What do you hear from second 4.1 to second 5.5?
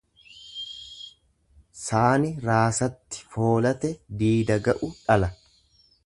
diida ga'u dhala.